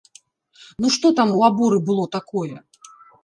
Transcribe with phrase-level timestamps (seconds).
[0.85, 2.55] Ну, што там у аборы было такое?